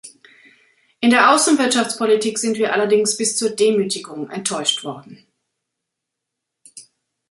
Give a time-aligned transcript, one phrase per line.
[0.99, 5.27] In der Außenwirtschaftspolitik sind wir allerdings bis zur Demütigung enttäuscht worden.